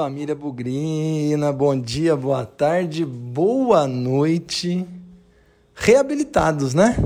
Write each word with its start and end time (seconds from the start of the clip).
família 0.00 0.34
Bugrina, 0.34 1.52
bom 1.52 1.78
dia, 1.78 2.16
boa 2.16 2.46
tarde, 2.46 3.04
boa 3.04 3.86
noite. 3.86 4.86
Reabilitados, 5.74 6.72
né? 6.72 6.96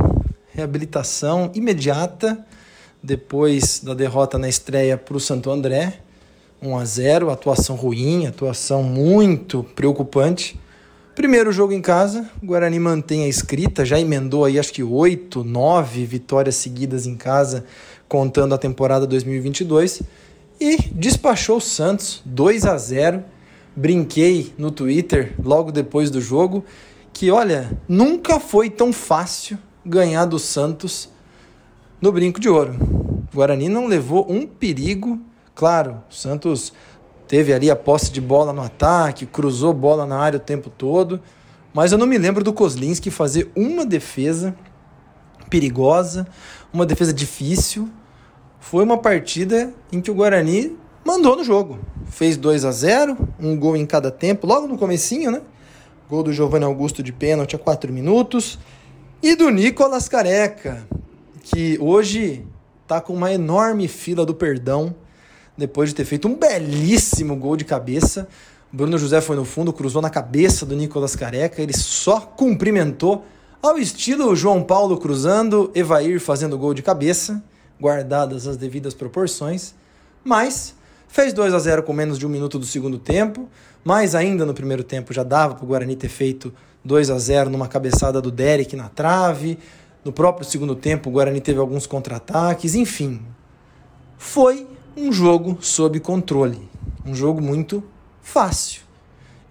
Reabilitação 0.53 1.51
imediata 1.57 2.47
depois 3.03 3.81
da 3.83 3.95
derrota 3.95 4.39
na 4.39 4.49
estreia 4.49 4.97
para 4.97 5.17
o 5.17 5.19
Santo 5.19 5.51
André, 5.51 6.03
1 6.63 6.79
a 6.79 6.85
0, 6.85 7.31
atuação 7.31 7.75
ruim, 7.75 8.29
atuação 8.29 8.85
muito 8.85 9.65
preocupante. 9.75 10.57
Primeiro 11.17 11.51
jogo 11.51 11.73
em 11.73 11.83
casa, 11.83 12.31
o 12.41 12.47
Guarani 12.47 12.79
mantém 12.79 13.25
a 13.25 13.29
escrita, 13.29 13.85
já 13.85 13.99
emendou 13.99 14.45
aí 14.45 14.57
acho 14.57 14.73
que 14.73 14.85
oito, 14.85 15.43
nove 15.43 16.07
vitórias 16.07 16.55
seguidas 16.55 17.09
em 17.09 17.17
casa, 17.17 17.65
contando 18.07 18.55
a 18.55 18.59
temporada 18.59 19.05
2022 19.05 20.01
e 20.61 20.77
despachou 20.93 21.59
o 21.59 21.61
Santos 21.61 22.23
2 22.25 22.65
a 22.65 22.77
0. 22.77 23.25
Brinquei 23.77 24.53
no 24.57 24.71
Twitter 24.71 25.35
logo 25.43 25.73
depois 25.73 26.11
do 26.11 26.21
jogo 26.21 26.65
que, 27.13 27.31
olha, 27.31 27.77
nunca 27.89 28.39
foi 28.41 28.71
tão 28.71 28.93
fácil 28.93 29.59
ganhar 29.85 30.25
do 30.25 30.39
Santos 30.39 31.09
no 32.01 32.13
Brinco 32.13 32.41
de 32.41 32.49
Ouro. 32.49 32.77
O 33.33 33.37
Guarani 33.37 33.69
não 33.69 33.87
levou 33.87 34.31
um 34.31 34.47
perigo. 34.47 35.21
Claro, 35.55 36.03
o 36.11 36.15
Santos 36.15 36.73
teve 37.27 37.53
ali 37.53 37.71
a 37.71 37.77
posse 37.77 38.13
de 38.13 38.21
bola 38.21 38.53
no 38.53 38.63
ataque, 38.63 39.27
cruzou 39.27 39.73
bola 39.73 40.07
na 40.07 40.19
área 40.19 40.37
o 40.37 40.41
tempo 40.41 40.71
todo, 40.71 41.21
mas 41.73 41.93
eu 41.93 41.99
não 41.99 42.07
me 42.07 42.19
lembro 42.19 42.45
do 42.45 42.53
Kozlinski 42.53 43.11
fazer 43.11 43.51
uma 43.57 43.85
defesa 43.85 44.55
perigosa, 45.49 46.27
uma 46.73 46.85
defesa 46.85 47.13
difícil 47.13 47.89
foi 48.65 48.83
uma 48.83 48.97
partida 48.97 49.75
em 49.93 50.01
que 50.01 50.11
o 50.11 50.15
Guarani 50.15 50.75
mandou 51.05 51.37
no 51.37 51.45
jogo. 51.45 51.79
Fez 52.07 52.39
2 52.39 52.65
a 52.65 52.73
0 52.73 53.29
um 53.39 53.55
gol 53.59 53.77
em 53.77 53.85
cada 53.85 54.11
tempo, 54.11 54.47
logo 54.47 54.67
no 54.67 54.79
comecinho, 54.79 55.31
né? 55.31 55.43
Gol 56.09 56.23
do 56.23 56.33
Giovanni 56.33 56.65
Augusto 56.65 57.03
de 57.03 57.13
pênalti 57.13 57.55
a 57.55 57.59
4 57.59 57.93
minutos. 57.93 58.59
E 59.23 59.37
do 59.37 59.51
Nicolas 59.51 60.09
Careca, 60.09 60.83
que 61.43 61.77
hoje 61.79 62.47
tá 62.87 63.03
com 63.03 63.13
uma 63.13 63.31
enorme 63.31 63.87
fila 63.87 64.25
do 64.25 64.35
perdão, 64.35 64.95
depois 65.59 65.91
de 65.91 65.97
ter 65.97 66.07
feito 66.07 66.27
um 66.27 66.35
belíssimo 66.35 67.37
gol 67.37 67.59
de 67.59 67.67
cabeça. 67.67 68.27
Bruno 68.73 68.97
José 68.97 69.21
foi 69.21 69.37
no 69.37 69.45
fundo, 69.45 69.75
cruzou 69.75 70.01
na 70.01 70.09
cabeça 70.09 70.65
do 70.65 70.75
Nicolas 70.75 71.15
Careca, 71.15 71.61
ele 71.61 71.77
só 71.77 72.19
cumprimentou 72.19 73.27
ao 73.63 73.77
estilo 73.77 74.35
João 74.35 74.63
Paulo 74.63 74.97
cruzando, 74.97 75.71
Evair 75.75 76.19
fazendo 76.19 76.57
gol 76.57 76.73
de 76.73 76.83
cabeça 76.83 77.45
guardadas 77.85 78.47
as 78.47 78.57
devidas 78.57 78.95
proporções, 78.95 79.75
mas 80.25 80.75
fez 81.07 81.35
2 81.35 81.53
a 81.53 81.59
0 81.59 81.83
com 81.83 81.93
menos 81.93 82.19
de 82.19 82.27
um 82.27 82.31
minuto 82.31 82.59
do 82.59 82.65
segundo 82.65 82.99
tempo, 82.99 83.47
mas 83.85 84.15
ainda 84.15 84.47
no 84.47 84.55
primeiro 84.55 84.83
tempo 84.83 85.13
já 85.13 85.23
dava 85.23 85.55
para 85.55 85.65
o 85.65 85.69
Guarani 85.69 85.95
ter 85.95 86.09
feito 86.09 86.51
2 86.83 87.11
a 87.11 87.19
0 87.19 87.51
numa 87.51 87.69
cabeçada 87.69 88.23
do 88.23 88.31
Derek 88.31 88.75
na 88.75 88.89
trave. 88.89 89.59
No 90.03 90.13
próprio 90.13 90.49
segundo 90.49 90.75
tempo, 90.75 91.11
o 91.11 91.13
Guarani 91.13 91.43
teve 91.43 91.59
alguns 91.59 91.87
contra-ataques, 91.87 92.75
enfim. 92.75 93.21
Foi 94.17 94.67
um 94.97 95.13
jogo 95.13 95.59
sob 95.61 96.01
controle, 96.01 96.67
um 97.05 97.15
jogo 97.15 97.43
muito 97.43 97.85
fácil. 98.23 98.81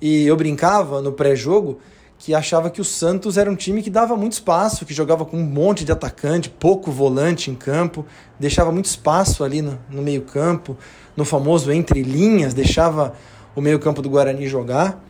E 0.02 0.26
eu 0.26 0.36
brincava 0.36 1.04
no 1.04 1.12
pré-jogo 1.12 1.80
que 2.24 2.34
achava 2.34 2.70
que 2.70 2.80
o 2.80 2.86
Santos 2.86 3.38
era 3.38 3.52
um 3.52 3.56
time 3.56 3.84
que 3.84 3.90
dava 3.90 4.16
muito 4.16 4.32
espaço, 4.32 4.86
que 4.86 4.94
jogava 4.94 5.26
com 5.26 5.36
um 5.36 5.44
monte 5.44 5.84
de 5.84 5.92
atacante, 5.92 6.50
pouco 6.50 6.90
volante 6.90 7.52
em 7.52 7.54
campo, 7.54 8.06
deixava 8.40 8.72
muito 8.72 8.86
espaço 8.86 9.44
ali 9.44 9.62
no, 9.62 9.78
no 9.90 10.02
meio-campo, 10.02 10.78
no 11.18 11.26
famoso 11.26 11.70
entre 11.70 12.02
linhas, 12.02 12.54
deixava 12.54 13.14
o 13.54 13.60
meio-campo 13.60 14.02
do 14.02 14.10
Guarani 14.10 14.48
jogar. 14.48 15.04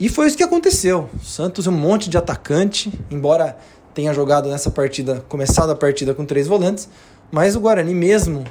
E 0.00 0.08
foi 0.08 0.26
isso 0.26 0.36
que 0.36 0.42
aconteceu. 0.42 1.08
O 1.14 1.24
Santos 1.24 1.68
é 1.68 1.70
um 1.70 1.72
monte 1.72 2.10
de 2.10 2.18
atacante, 2.18 2.92
embora 3.12 3.56
tenha 3.94 4.12
jogado 4.12 4.48
nessa 4.48 4.68
partida, 4.68 5.24
começado 5.28 5.70
a 5.70 5.76
partida 5.76 6.14
com 6.14 6.24
três 6.24 6.48
volantes, 6.48 6.88
mas 7.30 7.54
o 7.54 7.60
Guarani 7.60 7.94
mesmo, 7.94 8.42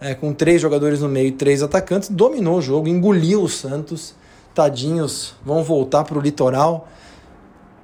é, 0.00 0.14
com 0.14 0.32
três 0.32 0.62
jogadores 0.62 1.00
no 1.00 1.08
meio 1.08 1.26
e 1.26 1.32
três 1.32 1.64
atacantes, 1.64 2.10
dominou 2.10 2.58
o 2.58 2.62
jogo, 2.62 2.86
engoliu 2.86 3.42
o 3.42 3.48
Santos. 3.48 4.14
Tadinhos, 4.54 5.34
vão 5.44 5.64
voltar 5.64 6.04
para 6.04 6.16
o 6.16 6.20
litoral 6.20 6.88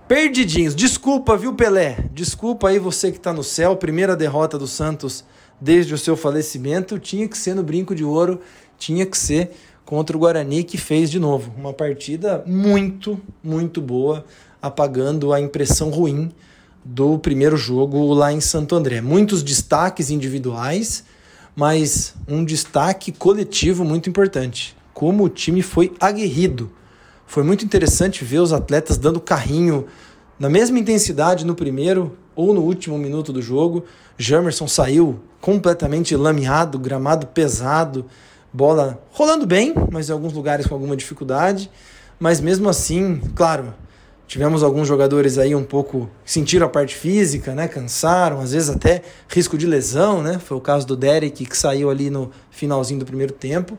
Perdidinhos. 0.08 0.76
Desculpa, 0.76 1.36
viu, 1.36 1.52
Pelé? 1.52 2.08
Desculpa 2.12 2.68
aí 2.68 2.78
você 2.78 3.10
que 3.10 3.16
está 3.16 3.32
no 3.32 3.42
céu. 3.42 3.74
Primeira 3.74 4.14
derrota 4.14 4.56
do 4.56 4.66
Santos 4.68 5.24
desde 5.60 5.92
o 5.94 5.98
seu 5.98 6.16
falecimento. 6.16 6.96
Tinha 6.96 7.26
que 7.26 7.36
ser 7.36 7.54
no 7.56 7.62
Brinco 7.64 7.92
de 7.92 8.04
Ouro, 8.04 8.40
tinha 8.78 9.04
que 9.04 9.18
ser 9.18 9.50
contra 9.84 10.16
o 10.16 10.20
Guarani, 10.20 10.62
que 10.62 10.78
fez 10.78 11.10
de 11.10 11.18
novo 11.18 11.52
uma 11.58 11.72
partida 11.72 12.44
muito, 12.46 13.20
muito 13.42 13.80
boa, 13.80 14.24
apagando 14.62 15.32
a 15.32 15.40
impressão 15.40 15.90
ruim 15.90 16.30
do 16.84 17.18
primeiro 17.18 17.56
jogo 17.56 18.14
lá 18.14 18.32
em 18.32 18.40
Santo 18.40 18.76
André. 18.76 19.00
Muitos 19.00 19.42
destaques 19.42 20.08
individuais, 20.08 21.02
mas 21.56 22.14
um 22.28 22.44
destaque 22.44 23.10
coletivo 23.10 23.84
muito 23.84 24.08
importante. 24.08 24.76
Como 24.94 25.24
o 25.24 25.28
time 25.28 25.62
foi 25.62 25.92
aguerrido 25.98 26.70
foi 27.26 27.42
muito 27.42 27.64
interessante 27.64 28.24
ver 28.24 28.38
os 28.38 28.52
atletas 28.52 28.96
dando 28.96 29.20
carrinho 29.20 29.86
na 30.38 30.48
mesma 30.48 30.78
intensidade 30.78 31.44
no 31.44 31.54
primeiro 31.54 32.16
ou 32.34 32.54
no 32.54 32.60
último 32.60 32.96
minuto 32.96 33.32
do 33.32 33.42
jogo. 33.42 33.84
Jamerson 34.16 34.68
saiu 34.68 35.20
completamente 35.40 36.14
lameado, 36.14 36.78
gramado 36.78 37.26
pesado, 37.26 38.06
bola 38.52 39.02
rolando 39.10 39.46
bem, 39.46 39.74
mas 39.90 40.08
em 40.08 40.12
alguns 40.12 40.32
lugares 40.32 40.66
com 40.66 40.74
alguma 40.74 40.96
dificuldade. 40.96 41.70
Mas 42.18 42.40
mesmo 42.40 42.68
assim, 42.68 43.20
claro, 43.34 43.74
tivemos 44.26 44.62
alguns 44.62 44.86
jogadores 44.86 45.36
aí 45.36 45.54
um 45.54 45.64
pouco 45.64 46.08
sentiram 46.24 46.66
a 46.66 46.70
parte 46.70 46.94
física, 46.94 47.54
né? 47.54 47.66
Cansaram, 47.66 48.40
às 48.40 48.52
vezes 48.52 48.70
até 48.70 49.02
risco 49.28 49.58
de 49.58 49.66
lesão, 49.66 50.22
né? 50.22 50.38
Foi 50.38 50.56
o 50.56 50.60
caso 50.60 50.86
do 50.86 50.96
Derek 50.96 51.44
que 51.44 51.56
saiu 51.56 51.90
ali 51.90 52.08
no 52.08 52.30
finalzinho 52.50 53.00
do 53.00 53.06
primeiro 53.06 53.32
tempo 53.32 53.78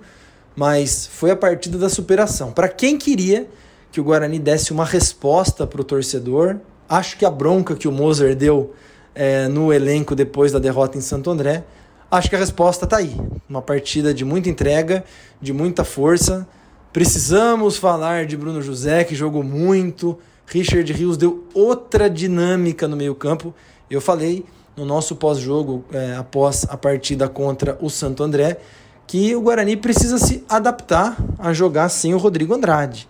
mas 0.58 1.06
foi 1.06 1.30
a 1.30 1.36
partida 1.36 1.78
da 1.78 1.88
superação. 1.88 2.52
Para 2.52 2.68
quem 2.68 2.98
queria 2.98 3.48
que 3.92 4.02
o 4.02 4.04
Guarani 4.04 4.40
desse 4.40 4.74
uma 4.74 4.84
resposta 4.84 5.68
para 5.68 5.80
o 5.80 5.84
torcedor, 5.84 6.58
acho 6.90 7.16
que 7.16 7.24
a 7.24 7.30
bronca 7.30 7.76
que 7.76 7.88
o 7.88 7.92
Moser 7.92 8.36
deu 8.36 8.74
é, 9.14 9.48
no 9.48 9.72
elenco 9.72 10.16
depois 10.16 10.52
da 10.52 10.58
derrota 10.58 10.98
em 10.98 11.02
Santo 11.02 11.30
André, 11.30 11.64
acho 12.10 12.28
que 12.28 12.36
a 12.36 12.40
resposta 12.40 12.86
está 12.86 12.98
aí. 12.98 13.16
Uma 13.48 13.62
partida 13.62 14.12
de 14.12 14.26
muita 14.26 14.50
entrega, 14.50 15.04
de 15.40 15.54
muita 15.54 15.84
força. 15.84 16.48
Precisamos 16.92 17.78
falar 17.78 18.26
de 18.26 18.36
Bruno 18.36 18.60
José, 18.60 19.04
que 19.04 19.14
jogou 19.14 19.44
muito. 19.44 20.18
Richard 20.48 20.92
Rios 20.92 21.18
deu 21.18 21.46
outra 21.54 22.10
dinâmica 22.10 22.88
no 22.88 22.98
meio-campo. 22.98 23.54
Eu 23.92 24.02
falei 24.02 24.44
no 24.76 24.86
nosso 24.86 25.16
pós-jogo, 25.16 25.86
é, 25.92 26.16
após 26.16 26.66
a 26.68 26.76
partida 26.76 27.30
contra 27.30 27.78
o 27.80 27.92
Santo 27.92 28.24
André, 28.24 28.58
que 29.08 29.34
o 29.34 29.42
Guarani 29.42 29.78
precisa 29.78 30.18
se 30.18 30.44
adaptar 30.50 31.16
a 31.40 31.54
jogar 31.54 31.88
sem 31.88 32.14
o 32.14 32.18
Rodrigo 32.18 32.54
Andrade. 32.54 33.08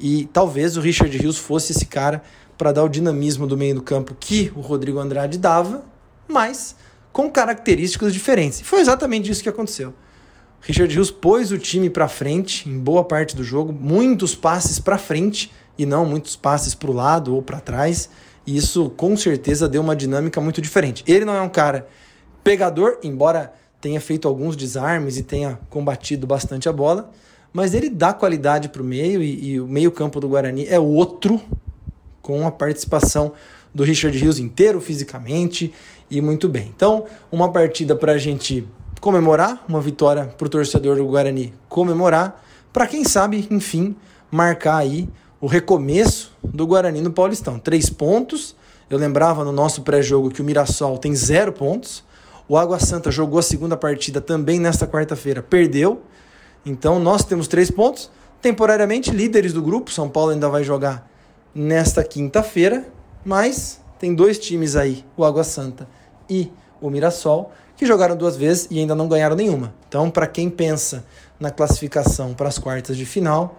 E 0.00 0.24
talvez 0.32 0.76
o 0.78 0.80
Richard 0.80 1.14
Rios 1.16 1.36
fosse 1.36 1.72
esse 1.72 1.84
cara 1.84 2.22
para 2.56 2.72
dar 2.72 2.82
o 2.82 2.88
dinamismo 2.88 3.46
do 3.46 3.56
meio 3.56 3.74
do 3.74 3.82
campo 3.82 4.16
que 4.18 4.50
o 4.56 4.60
Rodrigo 4.60 4.98
Andrade 4.98 5.36
dava, 5.38 5.84
mas 6.26 6.74
com 7.12 7.30
características 7.30 8.12
diferentes. 8.12 8.60
E 8.60 8.64
foi 8.64 8.80
exatamente 8.80 9.30
isso 9.30 9.42
que 9.42 9.48
aconteceu. 9.48 9.92
Richard 10.62 10.92
Rios 10.94 11.10
pôs 11.10 11.52
o 11.52 11.58
time 11.58 11.90
para 11.90 12.08
frente 12.08 12.66
em 12.68 12.78
boa 12.78 13.04
parte 13.04 13.36
do 13.36 13.44
jogo, 13.44 13.70
muitos 13.70 14.34
passes 14.34 14.78
para 14.78 14.96
frente 14.96 15.52
e 15.76 15.84
não 15.84 16.06
muitos 16.06 16.36
passes 16.36 16.74
para 16.74 16.90
o 16.90 16.94
lado 16.94 17.34
ou 17.34 17.42
para 17.42 17.60
trás. 17.60 18.08
E 18.46 18.56
isso 18.56 18.88
com 18.96 19.14
certeza 19.14 19.68
deu 19.68 19.82
uma 19.82 19.94
dinâmica 19.94 20.40
muito 20.40 20.62
diferente. 20.62 21.04
Ele 21.06 21.26
não 21.26 21.34
é 21.34 21.40
um 21.42 21.50
cara 21.50 21.86
pegador, 22.42 22.98
embora 23.02 23.52
tenha 23.84 24.00
feito 24.00 24.26
alguns 24.26 24.56
desarmes 24.56 25.18
e 25.18 25.22
tenha 25.22 25.58
combatido 25.68 26.26
bastante 26.26 26.70
a 26.70 26.72
bola, 26.72 27.10
mas 27.52 27.74
ele 27.74 27.90
dá 27.90 28.14
qualidade 28.14 28.70
para 28.70 28.80
o 28.80 28.84
meio 28.84 29.22
e, 29.22 29.50
e 29.50 29.60
o 29.60 29.66
meio-campo 29.66 30.18
do 30.20 30.26
Guarani 30.26 30.66
é 30.66 30.80
outro, 30.80 31.38
com 32.22 32.46
a 32.46 32.50
participação 32.50 33.32
do 33.74 33.84
Richard 33.84 34.16
Rios 34.16 34.38
inteiro 34.38 34.80
fisicamente 34.80 35.70
e 36.10 36.18
muito 36.22 36.48
bem. 36.48 36.72
Então, 36.74 37.04
uma 37.30 37.52
partida 37.52 37.94
para 37.94 38.12
a 38.12 38.18
gente 38.18 38.66
comemorar, 39.02 39.62
uma 39.68 39.82
vitória 39.82 40.24
para 40.24 40.46
o 40.46 40.48
torcedor 40.48 40.96
do 40.96 41.04
Guarani 41.04 41.52
comemorar, 41.68 42.42
para 42.72 42.86
quem 42.86 43.04
sabe, 43.04 43.46
enfim, 43.50 43.94
marcar 44.30 44.78
aí 44.78 45.06
o 45.42 45.46
recomeço 45.46 46.32
do 46.42 46.66
Guarani 46.66 47.02
no 47.02 47.12
Paulistão. 47.12 47.58
Três 47.58 47.90
pontos. 47.90 48.56
Eu 48.88 48.96
lembrava 48.96 49.44
no 49.44 49.52
nosso 49.52 49.82
pré-jogo 49.82 50.30
que 50.30 50.40
o 50.40 50.44
Mirassol 50.44 50.96
tem 50.96 51.14
zero 51.14 51.52
pontos. 51.52 52.02
O 52.46 52.58
Água 52.58 52.78
Santa 52.78 53.10
jogou 53.10 53.38
a 53.38 53.42
segunda 53.42 53.76
partida 53.76 54.20
também 54.20 54.60
nesta 54.60 54.86
quarta-feira, 54.86 55.42
perdeu. 55.42 56.02
Então 56.64 56.98
nós 56.98 57.24
temos 57.24 57.48
três 57.48 57.70
pontos. 57.70 58.10
Temporariamente 58.42 59.10
líderes 59.10 59.54
do 59.54 59.62
grupo, 59.62 59.90
São 59.90 60.08
Paulo 60.08 60.30
ainda 60.30 60.48
vai 60.50 60.62
jogar 60.62 61.10
nesta 61.54 62.04
quinta-feira, 62.04 62.86
mas 63.24 63.80
tem 63.98 64.14
dois 64.14 64.38
times 64.38 64.76
aí, 64.76 65.04
o 65.16 65.24
Água 65.24 65.42
Santa 65.42 65.88
e 66.28 66.52
o 66.80 66.90
Mirassol, 66.90 67.50
que 67.76 67.86
jogaram 67.86 68.14
duas 68.14 68.36
vezes 68.36 68.68
e 68.70 68.78
ainda 68.78 68.94
não 68.94 69.08
ganharam 69.08 69.34
nenhuma. 69.34 69.72
Então, 69.88 70.10
para 70.10 70.26
quem 70.26 70.50
pensa 70.50 71.04
na 71.40 71.50
classificação 71.50 72.34
para 72.34 72.48
as 72.48 72.58
quartas 72.58 72.96
de 72.96 73.06
final, 73.06 73.58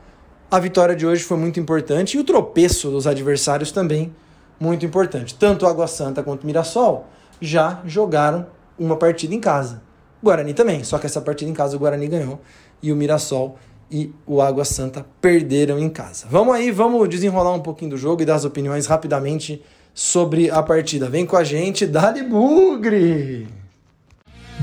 a 0.52 0.60
vitória 0.60 0.96
de 0.96 1.08
hoje 1.08 1.24
foi 1.24 1.38
muito 1.38 1.60
importante 1.60 2.18
e 2.18 2.20
o 2.20 2.24
tropeço 2.24 2.92
dos 2.92 3.08
adversários 3.08 3.72
também 3.72 4.16
muito 4.60 4.86
importante. 4.86 5.34
Tanto 5.34 5.66
Água 5.66 5.88
Santa 5.88 6.22
quanto 6.22 6.46
Mirassol 6.46 7.08
já 7.42 7.82
jogaram 7.86 8.46
uma 8.78 8.98
partida 8.98 9.34
em 9.34 9.40
casa. 9.40 9.82
Guarani 10.24 10.54
também, 10.54 10.84
só 10.84 10.98
que 10.98 11.06
essa 11.06 11.22
partida 11.22 11.50
em 11.50 11.54
casa 11.54 11.76
o 11.76 11.80
Guarani 11.80 12.08
ganhou 12.08 12.42
e 12.82 12.92
o 12.92 12.96
Mirassol 12.96 13.58
e 13.92 14.12
o 14.26 14.42
Água 14.42 14.66
Santa 14.66 15.06
perderam 15.22 15.78
em 15.78 15.90
casa. 15.90 16.26
Vamos 16.30 16.56
aí, 16.56 16.72
vamos 16.72 17.08
desenrolar 17.08 17.54
um 17.54 17.60
pouquinho 17.60 17.92
do 17.92 17.98
jogo 17.98 18.22
e 18.22 18.26
dar 18.26 18.36
as 18.36 18.46
opiniões 18.46 18.88
rapidamente 18.88 19.62
sobre 19.94 20.50
a 20.50 20.62
partida. 20.64 21.10
Vem 21.10 21.26
com 21.26 21.38
a 21.38 21.44
gente, 21.44 21.86
Dali 21.86 22.24
Bugre! 22.24 23.48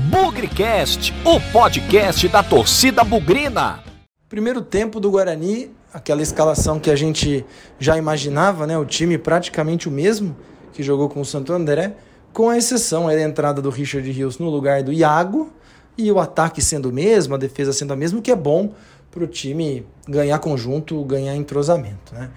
Bugrecast, 0.09 1.13
o 1.23 1.39
podcast 1.51 2.27
da 2.27 2.43
torcida 2.43 3.03
bugrina. 3.03 3.83
Primeiro 4.27 4.61
tempo 4.61 4.99
do 4.99 5.11
Guarani, 5.11 5.71
aquela 5.93 6.21
escalação 6.21 6.79
que 6.79 6.89
a 6.89 6.95
gente 6.95 7.45
já 7.79 7.97
imaginava, 7.97 8.65
né? 8.65 8.77
O 8.77 8.85
time 8.85 9.17
praticamente 9.17 9.87
o 9.87 9.91
mesmo 9.91 10.35
que 10.73 10.81
jogou 10.81 11.07
com 11.07 11.21
o 11.21 11.25
Santo 11.25 11.53
André, 11.53 11.95
com 12.33 12.49
a 12.49 12.57
exceção 12.57 13.05
da 13.05 13.21
entrada 13.21 13.61
do 13.61 13.69
Richard 13.69 14.09
Rios 14.11 14.39
no 14.39 14.49
lugar 14.49 14.81
do 14.81 14.91
Iago 14.91 15.53
e 15.95 16.11
o 16.11 16.19
ataque 16.19 16.61
sendo 16.61 16.89
o 16.89 16.91
mesmo, 16.91 17.35
a 17.35 17.37
defesa 17.37 17.71
sendo 17.71 17.93
a 17.93 17.95
mesma, 17.95 18.19
o 18.19 18.21
que 18.21 18.31
é 18.31 18.35
bom 18.35 18.73
para 19.11 19.23
o 19.23 19.27
time 19.27 19.85
ganhar 20.09 20.39
conjunto, 20.39 21.01
ganhar 21.03 21.35
entrosamento. 21.35 22.13
Né? 22.13 22.31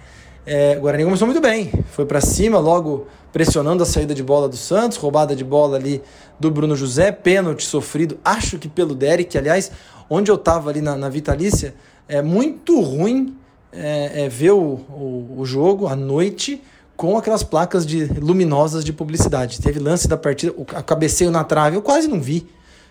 É, 0.45 0.77
o 0.77 0.83
Guarani 0.83 1.05
começou 1.05 1.27
muito 1.27 1.41
bem, 1.41 1.73
foi 1.91 2.05
para 2.05 2.21
cima, 2.21 2.59
logo 2.59 3.07
pressionando 3.33 3.83
a 3.83 3.87
saída 3.87 4.15
de 4.15 4.23
bola 4.23 4.49
do 4.49 4.57
Santos, 4.57 4.99
roubada 4.99 5.35
de 5.35 5.43
bola 5.43 5.79
ali 5.79 6.03
do 6.39 6.51
Bruno 6.51 6.77
José, 6.77 7.11
pênalti 7.11 7.65
sofrido, 7.65 8.19
acho 8.23 8.59
que 8.59 8.69
pelo 8.69 8.95
Derek, 8.95 9.37
aliás, 9.39 9.73
onde 10.11 10.31
eu 10.31 10.37
estava 10.37 10.69
ali 10.69 10.83
na, 10.83 10.95
na 10.95 11.09
Vitalícia, 11.09 11.75
é 12.07 12.21
muito 12.21 12.81
ruim 12.83 13.35
é, 13.73 14.25
é 14.25 14.29
ver 14.29 14.53
o, 14.53 14.61
o, 14.61 15.37
o 15.39 15.47
jogo 15.47 15.87
à 15.87 15.97
noite 15.97 16.63
com 16.97 17.19
aquelas 17.19 17.43
placas 17.43 17.85
de 17.85 18.07
luminosas 18.07 18.85
de 18.85 18.93
publicidade. 18.93 19.61
Teve 19.61 19.79
lance 19.79 20.09
da 20.09 20.17
partida, 20.17 20.53
o 20.57 20.65
cabeceio 20.65 21.31
na 21.31 21.45
trave, 21.45 21.77
eu 21.77 21.83
quase 21.83 22.09
não 22.09 22.21
vi. 22.21 22.49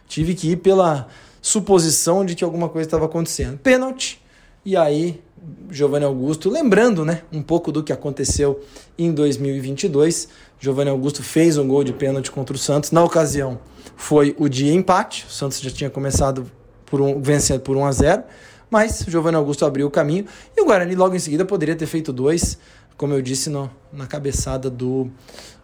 Tive 0.08 0.36
que 0.36 0.52
ir 0.52 0.58
pela 0.58 1.08
suposição 1.42 2.24
de 2.24 2.36
que 2.36 2.44
alguma 2.44 2.70
coisa 2.70 2.88
estava 2.88 3.06
acontecendo. 3.06 3.58
Pênalti. 3.58 4.22
E 4.64 4.76
aí, 4.76 5.22
Giovanni 5.70 6.06
Augusto, 6.06 6.50
lembrando 6.50 7.04
né, 7.04 7.22
um 7.32 7.42
pouco 7.42 7.72
do 7.72 7.84
que 7.84 7.94
aconteceu 7.94 8.64
em 8.98 9.12
2022, 9.12 10.28
Giovanni 10.60 10.90
Augusto 10.90 11.24
fez 11.24 11.58
um 11.58 11.68
gol 11.68 11.84
de 11.84 11.94
pênalti 11.94 12.32
contra 12.32 12.56
o 12.56 12.60
Santos. 12.60 12.92
Na 12.92 13.04
ocasião, 13.04 13.60
foi 13.96 14.36
o 14.38 14.48
dia 14.48 14.74
empate. 14.74 15.26
O 15.28 15.32
Santos 15.32 15.60
já 15.60 15.72
tinha 15.72 15.90
começado 15.90 16.50
por 16.86 17.02
um, 17.02 17.22
vencendo 17.22 17.62
por 17.62 17.76
1 17.76 17.86
a 17.86 17.92
0 17.92 18.24
mas 18.70 19.06
Giovanni 19.08 19.38
Augusto 19.38 19.66
abriu 19.66 19.88
o 19.88 19.92
caminho 19.92 20.26
e 20.58 20.62
o 20.62 20.66
Guarani 20.66 20.96
logo 20.96 21.16
em 21.16 21.20
seguida 21.20 21.46
poderia 21.46 21.76
ter 21.76 21.86
feito 21.86 22.12
dois, 22.12 22.58
como 22.98 23.14
eu 23.14 23.22
disse 23.22 23.50
no, 23.50 23.70
na 23.92 24.08
cabeçada 24.08 24.70
do, 24.70 25.10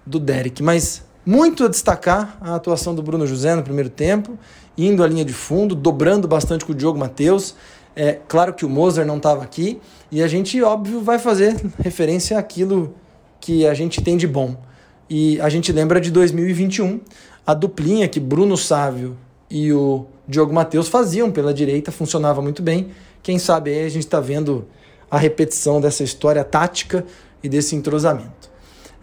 do 0.06 0.20
Derek. 0.20 0.62
Mas 0.62 1.04
muito 1.26 1.64
a 1.66 1.68
destacar 1.68 2.38
a 2.42 2.56
atuação 2.56 2.96
do 2.96 3.04
Bruno 3.04 3.28
José 3.28 3.56
no 3.56 3.64
primeiro 3.64 3.90
tempo 3.90 4.38
indo 4.78 5.04
à 5.04 5.08
linha 5.08 5.26
de 5.26 5.34
fundo, 5.34 5.76
dobrando 5.76 6.28
bastante 6.28 6.66
com 6.66 6.72
o 6.72 6.76
Diogo 6.76 6.98
Matheus. 6.98 7.56
É 7.96 8.14
claro 8.28 8.54
que 8.54 8.66
o 8.66 8.70
Mozart 8.70 9.08
não 9.08 9.18
estava 9.18 9.44
aqui 9.44 9.80
e 10.12 10.24
a 10.24 10.28
gente, 10.28 10.62
óbvio, 10.62 11.02
vai 11.02 11.20
fazer 11.20 11.60
referência 11.80 12.38
àquilo 12.38 12.96
que 13.40 13.66
a 13.68 13.74
gente 13.74 14.02
tem 14.02 14.18
de 14.18 14.28
bom. 14.28 14.56
E 15.10 15.40
a 15.42 15.50
gente 15.50 15.72
lembra 15.72 16.00
de 16.00 16.10
2021, 16.10 17.02
a 17.46 17.54
duplinha 17.54 18.08
que 18.08 18.20
Bruno 18.20 18.56
Sávio 18.56 19.18
e 19.50 19.74
o 19.74 20.06
Diogo 20.28 20.54
Matheus 20.54 20.88
faziam 20.88 21.30
pela 21.30 21.54
direita, 21.54 21.92
funcionava 21.92 22.42
muito 22.42 22.62
bem. 22.62 22.92
Quem 23.22 23.38
sabe 23.38 23.72
aí 23.72 23.86
a 23.86 23.90
gente 23.90 24.04
está 24.04 24.22
vendo 24.22 24.68
a 25.12 25.18
repetição 25.18 25.80
dessa 25.80 26.04
história 26.04 26.44
tática 26.44 27.06
e 27.44 27.50
desse 27.50 27.76
entrosamento. 27.76 28.50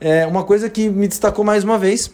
É 0.00 0.26
uma 0.26 0.42
coisa 0.42 0.68
que 0.68 0.88
me 0.88 1.06
destacou 1.06 1.44
mais 1.44 1.62
uma 1.62 1.78
vez 1.78 2.10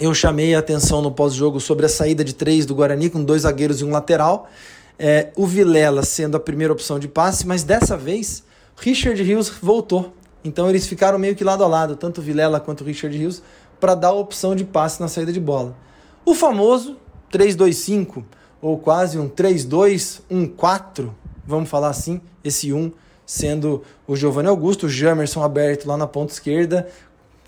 eu 0.00 0.14
chamei 0.14 0.54
a 0.54 0.60
atenção 0.60 1.02
no 1.02 1.10
pós-jogo 1.10 1.58
sobre 1.58 1.84
a 1.84 1.88
saída 1.88 2.22
de 2.22 2.32
três 2.32 2.64
do 2.64 2.72
Guarani, 2.72 3.10
com 3.10 3.24
dois 3.24 3.42
zagueiros 3.42 3.80
e 3.80 3.84
um 3.84 3.90
lateral. 3.90 4.48
É, 4.96 5.32
o 5.34 5.44
Vilela 5.44 6.04
sendo 6.04 6.36
a 6.36 6.40
primeira 6.40 6.72
opção 6.72 7.00
de 7.00 7.08
passe, 7.08 7.44
mas 7.44 7.64
dessa 7.64 7.96
vez 7.96 8.44
Richard 8.76 9.20
Rios 9.20 9.48
voltou. 9.60 10.12
Então 10.44 10.68
eles 10.68 10.86
ficaram 10.86 11.18
meio 11.18 11.34
que 11.34 11.42
lado 11.42 11.64
a 11.64 11.66
lado, 11.66 11.96
tanto 11.96 12.22
Vilela 12.22 12.60
quanto 12.60 12.84
Richard 12.84 13.16
Rios, 13.18 13.42
para 13.80 13.96
dar 13.96 14.08
a 14.08 14.12
opção 14.12 14.54
de 14.54 14.64
passe 14.64 15.00
na 15.00 15.08
saída 15.08 15.32
de 15.32 15.40
bola. 15.40 15.76
O 16.24 16.32
famoso 16.32 16.96
3-2-5, 17.32 18.22
ou 18.62 18.78
quase 18.78 19.18
um 19.18 19.28
3-2-1-4, 19.28 21.10
vamos 21.44 21.68
falar 21.68 21.88
assim, 21.88 22.20
esse 22.48 22.72
1 22.72 22.90
sendo 23.24 23.82
o 24.06 24.16
Giovanni 24.16 24.48
Augusto, 24.48 24.86
o 24.86 24.88
Jamerson 24.88 25.42
aberto 25.42 25.86
lá 25.86 25.98
na 25.98 26.06
ponta 26.06 26.32
esquerda, 26.32 26.88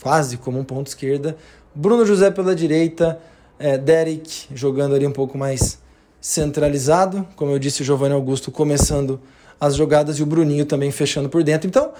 quase 0.02 0.36
como 0.36 0.58
um 0.58 0.64
ponto 0.64 0.88
esquerda, 0.88 1.36
Bruno 1.74 2.04
José 2.04 2.30
pela 2.30 2.54
direita, 2.54 3.18
é, 3.58 3.78
Derek 3.78 4.46
jogando 4.54 4.94
ali 4.94 5.06
um 5.06 5.12
pouco 5.12 5.38
mais 5.38 5.78
centralizado, 6.20 7.26
como 7.34 7.50
eu 7.50 7.58
disse, 7.58 7.80
o 7.80 7.84
Giovanni 7.84 8.14
Augusto 8.14 8.50
começando 8.50 9.20
as 9.58 9.74
jogadas 9.74 10.18
e 10.18 10.22
o 10.22 10.26
Bruninho 10.26 10.66
também 10.66 10.90
fechando 10.90 11.28
por 11.28 11.42
dentro. 11.42 11.66
Então, 11.66 11.92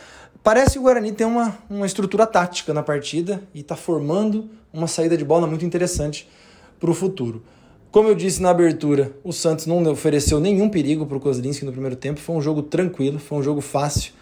parece 0.43 0.73
que 0.73 0.79
o 0.79 0.83
Guarani 0.83 1.13
tem 1.13 1.27
uma, 1.27 1.57
uma 1.69 1.87
estrutura 1.87 2.27
tática 2.27 2.75
na 2.75 2.83
partida 2.83 3.43
e 3.55 3.61
está 3.61 3.77
formando 3.77 4.51
uma 4.73 4.87
saída 4.87 5.17
de 5.17 5.25
bola 5.25 5.47
muito 5.47 5.65
interessante 5.65 6.29
para 6.79 6.91
o 6.91 6.95
futuro. 6.95 7.43
Como 7.91 8.09
eu 8.09 8.15
disse 8.15 8.41
na 8.41 8.51
abertura, 8.51 9.11
o 9.25 9.33
Santos 9.33 9.67
não 9.67 9.83
ofereceu 9.91 10.39
nenhum 10.39 10.69
perigo 10.69 11.07
para 11.07 11.17
o 11.17 11.21
Kozlinski 11.21 11.65
no 11.65 11.73
primeiro 11.73 11.97
tempo. 11.97 12.21
Foi 12.21 12.37
um 12.37 12.41
jogo 12.41 12.63
tranquilo, 12.63 13.19
foi 13.19 13.39
um 13.39 13.43
jogo 13.43 13.61
fácil. 13.61 14.13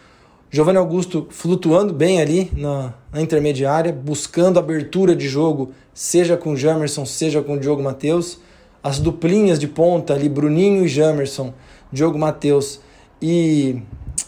Giovanni 0.51 0.79
Augusto 0.79 1.27
flutuando 1.29 1.93
bem 1.93 2.19
ali 2.19 2.51
na, 2.57 2.95
na, 3.13 3.21
intermediária, 3.21 3.93
buscando 3.93 4.59
abertura 4.59 5.15
de 5.15 5.29
jogo, 5.29 5.73
seja 5.93 6.35
com 6.35 6.57
Jamerson, 6.57 7.05
seja 7.05 7.43
com 7.43 7.59
Diogo 7.59 7.83
Matheus. 7.83 8.39
As 8.83 8.99
duplinhas 8.99 9.59
de 9.59 9.69
ponta 9.69 10.15
ali, 10.15 10.31
Bruninho 10.31 10.87
e 10.87 10.89
Jamerson, 10.89 11.53
Diogo 11.93 12.19
Matheus 12.19 12.81
e 13.21 13.83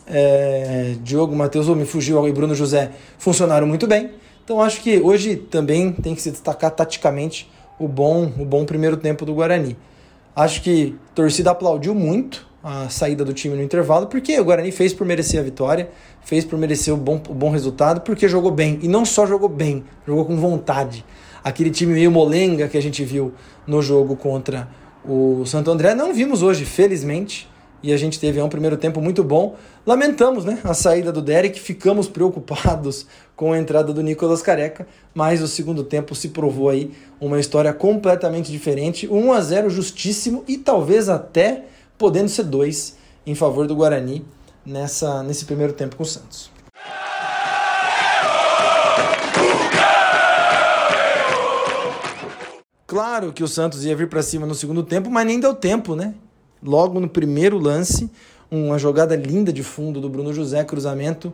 é, 0.06 0.96
Diogo 1.02 1.34
Matheus, 1.34 1.66
ou 1.66 1.74
me 1.74 1.86
fugiu, 1.86 2.28
e 2.28 2.32
Bruno 2.32 2.54
José, 2.54 2.90
funcionaram 3.16 3.66
muito 3.66 3.86
bem. 3.86 4.10
Então 4.44 4.60
acho 4.60 4.82
que 4.82 5.00
hoje 5.00 5.36
também 5.36 5.92
tem 5.92 6.14
que 6.14 6.20
se 6.20 6.30
destacar 6.30 6.72
taticamente 6.72 7.48
o 7.80 7.88
bom, 7.88 8.30
o 8.38 8.44
bom 8.44 8.64
primeiro 8.66 8.96
tempo 8.98 9.24
do 9.24 9.34
Guarani. 9.34 9.76
Acho 10.36 10.62
que 10.62 10.94
a 11.10 11.14
torcida 11.14 11.50
aplaudiu 11.50 11.94
muito 11.94 12.46
a 12.62 12.90
saída 12.90 13.24
do 13.24 13.32
time 13.32 13.56
no 13.56 13.62
intervalo, 13.62 14.06
porque 14.06 14.38
o 14.38 14.44
Guarani 14.44 14.70
fez 14.70 14.92
por 14.92 15.06
merecer 15.06 15.40
a 15.40 15.42
vitória, 15.42 15.88
fez 16.22 16.44
por 16.44 16.58
merecer 16.58 16.92
o 16.92 16.96
bom, 16.96 17.20
o 17.28 17.34
bom 17.34 17.50
resultado, 17.50 18.02
porque 18.02 18.28
jogou 18.28 18.50
bem. 18.50 18.78
E 18.82 18.86
não 18.86 19.04
só 19.04 19.26
jogou 19.26 19.48
bem, 19.48 19.82
jogou 20.06 20.26
com 20.26 20.36
vontade. 20.36 21.04
Aquele 21.42 21.70
time 21.70 21.94
meio 21.94 22.10
molenga 22.10 22.68
que 22.68 22.76
a 22.76 22.82
gente 22.82 23.02
viu 23.02 23.32
no 23.66 23.80
jogo 23.80 24.14
contra 24.14 24.68
o 25.02 25.44
Santo 25.46 25.70
André, 25.70 25.94
não 25.94 26.12
vimos 26.12 26.42
hoje, 26.42 26.66
felizmente. 26.66 27.48
E 27.82 27.92
a 27.92 27.96
gente 27.96 28.20
teve 28.20 28.40
um 28.40 28.48
primeiro 28.48 28.76
tempo 28.76 29.00
muito 29.00 29.24
bom. 29.24 29.56
Lamentamos 29.86 30.44
né, 30.44 30.58
a 30.62 30.74
saída 30.74 31.10
do 31.10 31.22
Derek, 31.22 31.58
ficamos 31.58 32.08
preocupados 32.08 33.06
com 33.34 33.52
a 33.52 33.58
entrada 33.58 33.92
do 33.92 34.02
Nicolas 34.02 34.42
Careca, 34.42 34.86
mas 35.14 35.40
o 35.40 35.48
segundo 35.48 35.82
tempo 35.82 36.14
se 36.14 36.28
provou 36.28 36.68
aí 36.68 36.92
uma 37.20 37.40
história 37.40 37.72
completamente 37.72 38.52
diferente. 38.52 39.08
1 39.08 39.32
a 39.32 39.40
0 39.40 39.70
justíssimo 39.70 40.44
e 40.46 40.58
talvez 40.58 41.08
até 41.08 41.64
podendo 41.96 42.28
ser 42.28 42.44
dois 42.44 42.96
em 43.26 43.34
favor 43.34 43.66
do 43.66 43.74
Guarani 43.74 44.24
nessa, 44.64 45.22
nesse 45.22 45.44
primeiro 45.44 45.72
tempo 45.72 45.96
com 45.96 46.02
o 46.02 46.06
Santos. 46.06 46.50
Claro 52.86 53.32
que 53.32 53.44
o 53.44 53.48
Santos 53.48 53.84
ia 53.84 53.94
vir 53.94 54.08
para 54.08 54.20
cima 54.20 54.44
no 54.46 54.54
segundo 54.54 54.82
tempo, 54.82 55.08
mas 55.08 55.24
nem 55.24 55.38
deu 55.38 55.54
tempo, 55.54 55.94
né? 55.94 56.12
Logo 56.62 57.00
no 57.00 57.08
primeiro 57.08 57.58
lance, 57.58 58.10
uma 58.50 58.78
jogada 58.78 59.14
linda 59.16 59.52
de 59.52 59.62
fundo 59.62 60.00
do 60.00 60.08
Bruno 60.08 60.32
José, 60.32 60.62
cruzamento, 60.64 61.32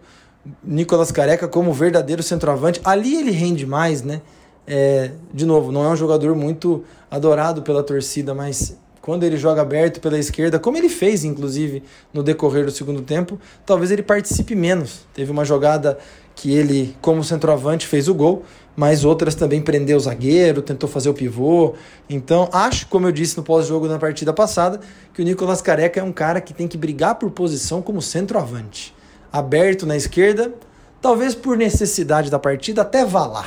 Nicolas 0.62 1.11
Careca 1.11 1.49
como 1.49 1.73
verdadeiro 1.73 2.23
centroavante. 2.23 2.80
Ali 2.85 3.16
ele 3.16 3.30
rende 3.30 3.66
mais, 3.66 4.02
né? 4.02 4.23
É, 4.66 5.12
de 5.33 5.47
novo, 5.47 5.71
não 5.71 5.85
é 5.85 5.88
um 5.88 5.97
jogador 5.97 6.35
muito 6.35 6.85
adorado 7.11 7.62
pela 7.62 7.83
torcida, 7.83 8.35
mas 8.35 8.76
quando 9.00 9.23
ele 9.23 9.37
joga 9.37 9.62
aberto 9.62 10.00
pela 10.00 10.18
esquerda, 10.18 10.59
como 10.59 10.76
ele 10.76 10.88
fez 10.88 11.25
inclusive 11.25 11.85
no 12.12 12.25
decorrer 12.25 12.64
do 12.64 12.73
segundo 12.73 13.02
tempo, 13.02 13.38
talvez 13.64 13.92
ele 13.92 14.02
participe 14.02 14.56
menos. 14.56 15.06
Teve 15.14 15.30
uma 15.30 15.45
jogada 15.45 15.97
que 16.35 16.52
ele, 16.52 16.97
como 17.00 17.23
centroavante, 17.23 17.87
fez 17.87 18.09
o 18.09 18.14
gol, 18.14 18.45
mas 18.76 19.04
outras 19.04 19.35
também 19.35 19.62
prendeu 19.62 19.97
o 19.97 20.00
zagueiro, 20.00 20.61
tentou 20.61 20.88
fazer 20.88 21.09
o 21.09 21.14
pivô. 21.14 21.75
Então, 22.11 22.49
acho, 22.52 22.87
como 22.88 23.06
eu 23.06 23.12
disse 23.12 23.37
no 23.37 23.42
pós-jogo 23.42 23.88
na 23.88 23.99
partida 23.99 24.33
passada, 24.33 24.80
que 25.14 25.23
o 25.23 25.25
Nicolas 25.25 25.62
Careca 25.62 25.99
é 25.99 26.02
um 26.02 26.12
cara 26.12 26.40
que 26.42 26.52
tem 26.52 26.68
que 26.68 26.76
brigar 26.76 27.14
por 27.14 27.30
posição 27.30 27.80
como 27.80 28.02
centroavante. 28.02 28.95
Aberto 29.33 29.87
na 29.87 29.97
esquerda, 29.97 30.52
talvez 31.00 31.35
por 31.35 31.56
necessidade 31.56 32.30
da 32.30 32.38
partida 32.38 32.83
até 32.83 33.04
vá 33.04 33.26
lá. 33.26 33.47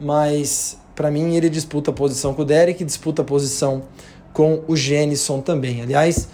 Mas 0.00 0.78
para 0.94 1.10
mim 1.10 1.34
ele 1.34 1.50
disputa 1.50 1.90
a 1.90 1.94
posição 1.94 2.32
com 2.32 2.42
o 2.42 2.44
Derek, 2.44 2.84
disputa 2.84 3.22
a 3.22 3.24
posição 3.24 3.82
com 4.32 4.62
o 4.68 4.76
Jenison 4.76 5.40
também. 5.40 5.82
Aliás, 5.82 6.28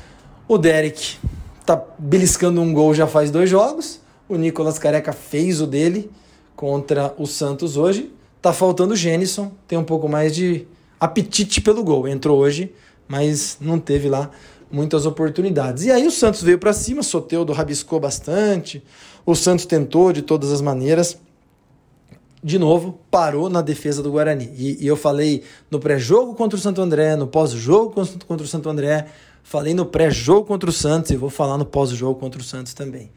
o 0.47 0.59
Derek 0.59 1.17
tá 1.65 1.83
beliscando 1.99 2.61
um 2.61 2.73
gol 2.73 2.95
já 2.95 3.07
faz 3.07 3.31
dois 3.31 3.49
jogos. 3.49 4.01
O 4.29 4.37
Nicolas 4.37 4.79
Careca 4.79 5.13
fez 5.13 5.61
o 5.61 5.67
dele 5.67 6.11
contra 6.55 7.15
o 7.17 7.27
Santos 7.27 7.77
hoje. 7.77 8.13
Tá 8.41 8.53
faltando 8.53 8.95
o 8.95 8.97
Jenison, 8.97 9.53
tem 9.67 9.79
um 9.79 9.85
pouco 9.85 10.09
mais 10.09 10.35
de 10.35 10.67
apetite 11.01 11.61
pelo 11.61 11.83
gol. 11.83 12.07
Entrou 12.07 12.39
hoje, 12.39 12.73
mas 13.07 13.59
não 13.61 13.79
teve 13.79 14.09
lá 14.09 14.31
muitas 14.71 15.07
oportunidades. 15.07 15.85
E 15.85 15.91
aí 15.91 16.07
o 16.07 16.11
Santos 16.11 16.43
veio 16.43 16.59
para 16.59 16.73
cima, 16.73 17.03
Soteudo 17.03 17.53
rabiscou 17.53 17.99
bastante. 17.99 18.83
O 19.25 19.35
Santos 19.35 19.67
tentou 19.67 20.13
de 20.13 20.23
todas 20.23 20.53
as 20.53 20.61
maneiras 20.61 21.19
de 22.43 22.59
novo, 22.59 23.01
parou 23.11 23.51
na 23.51 23.61
defesa 23.61 24.03
do 24.03 24.13
Guarani. 24.13 24.53
E, 24.57 24.85
e 24.85 24.87
eu 24.87 24.97
falei 24.97 25.43
no 25.71 25.81
pré-jogo 25.81 26.35
contra 26.35 26.57
o 26.57 26.61
Santo 26.61 26.81
André, 26.81 27.17
no 27.17 27.27
pós-jogo 27.27 27.93
contra 28.27 28.45
o 28.45 28.49
Santo 28.49 28.69
André, 28.69 29.07
falei 29.43 29.75
no 29.75 29.85
pré-jogo 29.85 30.47
contra 30.47 30.71
o 30.71 30.73
Santos 30.73 31.11
e 31.11 31.17
vou 31.17 31.31
falar 31.31 31.59
no 31.59 31.65
pós-jogo 31.65 32.19
contra 32.19 32.41
o 32.41 32.45
Santos 32.45 32.75
também. 32.75 33.11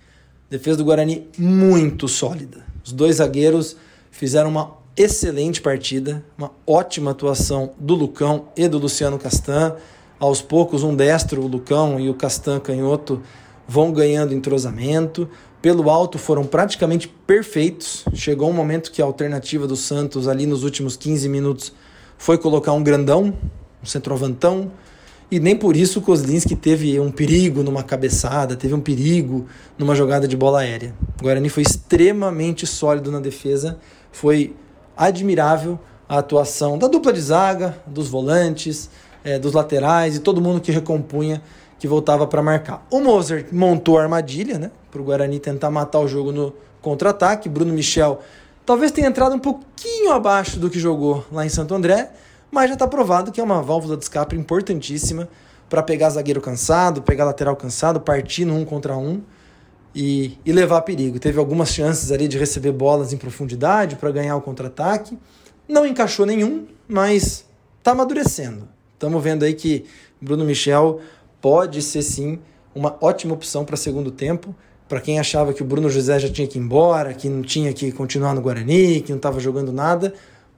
Defesa 0.50 0.78
do 0.78 0.86
Guarani 0.86 1.28
muito 1.38 2.08
sólida. 2.08 2.66
Os 2.84 2.92
dois 2.92 3.18
zagueiros 3.18 3.78
fizeram 4.10 4.50
uma 4.50 4.81
excelente 4.95 5.62
partida, 5.62 6.24
uma 6.38 6.51
ótima 6.65 7.12
atuação 7.12 7.71
do 7.79 7.95
Lucão 7.95 8.50
e 8.55 8.67
do 8.67 8.77
Luciano 8.77 9.17
Castan. 9.17 9.75
Aos 10.19 10.41
poucos, 10.41 10.83
um 10.83 10.95
destro, 10.95 11.41
o 11.41 11.48
Lucão 11.48 12.00
e 12.00 12.10
o 12.10 12.13
Castan 12.13 12.60
canhoto, 12.60 13.21
vão 13.67 13.91
ganhando 13.91 14.33
entrosamento 14.33 15.27
pelo 15.62 15.89
alto 15.89 16.17
foram 16.17 16.43
praticamente 16.43 17.07
perfeitos. 17.07 18.03
Chegou 18.13 18.50
um 18.50 18.53
momento 18.53 18.91
que 18.91 19.01
a 19.01 19.05
alternativa 19.05 19.67
do 19.67 19.75
Santos 19.75 20.27
ali 20.27 20.45
nos 20.45 20.63
últimos 20.63 20.98
15 20.98 21.29
minutos 21.29 21.71
foi 22.17 22.38
colocar 22.38 22.74
um 22.74 22.83
grandão, 22.83 23.33
um 23.81 23.86
centroavantão, 23.86 24.71
e 25.29 25.39
nem 25.39 25.55
por 25.55 25.77
isso 25.77 26.00
o 26.00 26.01
Kozlinski 26.01 26.55
teve 26.55 27.00
um 27.00 27.12
perigo 27.12 27.63
numa 27.63 27.83
cabeçada, 27.83 28.55
teve 28.55 28.74
um 28.74 28.81
perigo 28.81 29.45
numa 29.77 29.95
jogada 29.95 30.27
de 30.27 30.36
bola 30.36 30.60
aérea. 30.60 30.93
O 31.19 31.24
Guarani 31.24 31.48
foi 31.48 31.63
extremamente 31.63 32.65
sólido 32.67 33.12
na 33.12 33.19
defesa, 33.19 33.79
foi 34.12 34.53
admirável 34.95 35.79
a 36.07 36.17
atuação 36.17 36.77
da 36.77 36.88
dupla 36.88 37.13
de 37.13 37.21
zaga, 37.21 37.77
dos 37.88 38.10
volantes, 38.10 38.89
é, 39.24 39.39
dos 39.39 39.53
laterais 39.53 40.15
e 40.15 40.19
todo 40.19 40.41
mundo 40.41 40.60
que 40.60 40.71
recompunha 40.71 41.41
que 41.79 41.88
voltava 41.88 42.27
para 42.27 42.41
marcar. 42.43 42.86
O 42.91 43.00
Mozart 43.00 43.48
montou 43.51 43.98
a 43.98 44.03
armadilha, 44.03 44.60
né, 44.60 44.71
para 44.91 45.01
o 45.01 45.03
Guarani 45.03 45.39
tentar 45.39 45.71
matar 45.71 46.00
o 46.00 46.07
jogo 46.07 46.31
no 46.31 46.53
contra-ataque. 46.81 47.50
Bruno 47.50 47.74
Michel 47.74 48.19
talvez 48.65 48.91
tenha 48.91 49.07
entrado 49.07 49.36
um 49.36 49.39
pouquinho 49.39 50.12
abaixo 50.12 50.60
do 50.60 50.69
que 50.69 50.79
jogou 50.79 51.25
lá 51.31 51.45
em 51.45 51.50
Santo 51.50 51.74
André, 51.74 52.12
mas 52.51 52.67
já 52.67 52.74
está 52.74 52.88
provado 52.88 53.31
que 53.31 53.39
é 53.39 53.43
uma 53.43 53.62
válvula 53.62 53.98
de 53.98 54.03
escape 54.03 54.36
importantíssima 54.36 55.27
para 55.69 55.81
pegar 55.81 56.10
zagueiro 56.10 56.41
cansado, 56.41 57.01
pegar 57.01 57.24
lateral 57.24 57.55
cansado, 57.55 58.01
partir 58.01 58.43
no 58.43 58.55
um 58.55 58.65
contra 58.65 58.95
um 58.98 59.21
e, 59.93 60.38
e 60.45 60.51
levar 60.51 60.81
perigo. 60.81 61.19
Teve 61.19 61.39
algumas 61.39 61.69
chances 61.69 62.12
ali 62.12 62.27
de 62.27 62.38
receber 62.38 62.71
bolas 62.71 63.13
em 63.13 63.17
profundidade 63.17 63.95
para 63.95 64.12
ganhar 64.12 64.36
o 64.36 64.41
contra-ataque. 64.41 65.17
Não 65.67 65.86
encaixou 65.86 66.25
nenhum, 66.25 66.65
mas 66.88 67.45
está 67.77 67.91
amadurecendo. 67.91 68.67
Estamos 68.93 69.24
vendo 69.24 69.43
aí 69.43 69.53
que 69.53 69.86
Bruno 70.19 70.45
Michel 70.45 71.01
pode 71.41 71.81
ser 71.81 72.01
sim 72.01 72.39
uma 72.74 72.98
ótima 73.01 73.33
opção 73.33 73.65
para 73.65 73.75
segundo 73.75 74.12
tempo. 74.12 74.55
Para 74.88 75.01
quem 75.01 75.19
achava 75.19 75.53
que 75.53 75.62
o 75.62 75.65
Bruno 75.65 75.89
José 75.89 76.19
já 76.19 76.29
tinha 76.29 76.48
que 76.48 76.57
ir 76.57 76.62
embora, 76.62 77.13
que 77.13 77.29
não 77.29 77.41
tinha 77.41 77.74
que 77.74 77.91
continuar 77.91 78.36
no 78.36 78.41
Guarani, 78.41 79.01
que 79.01 79.12
não 79.12 79.17
estava 79.17 79.39
jogando 79.39 79.71
nada, 79.71 80.13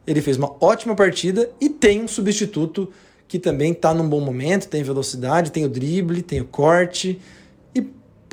ele 0.05 0.21
fez 0.21 0.37
uma 0.37 0.55
ótima 0.59 0.95
partida 0.95 1.49
e 1.61 1.69
tem 1.69 2.01
um 2.01 2.07
substituto 2.07 2.91
que 3.27 3.39
também 3.39 3.71
está 3.71 3.93
num 3.93 4.07
bom 4.07 4.19
momento, 4.19 4.67
tem 4.67 4.83
velocidade, 4.83 5.51
tem 5.51 5.65
o 5.65 5.69
drible, 5.69 6.21
tem 6.21 6.41
o 6.41 6.45
corte 6.45 7.19